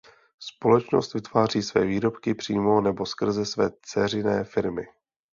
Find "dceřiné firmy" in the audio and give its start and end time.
3.81-4.87